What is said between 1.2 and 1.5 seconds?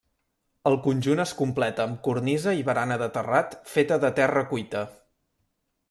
es